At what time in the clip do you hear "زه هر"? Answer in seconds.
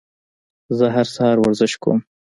0.77-1.07